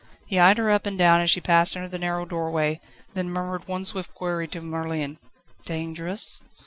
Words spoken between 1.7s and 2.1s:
under the